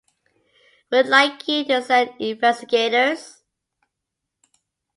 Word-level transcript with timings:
Would 0.91 1.05
like 1.05 1.47
you 1.47 1.63
to 1.65 1.79
send 1.83 2.19
investigators? 2.19 3.43